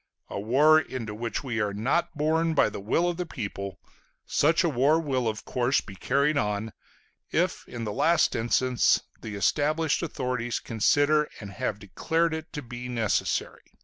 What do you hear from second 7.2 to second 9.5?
if in the last instance the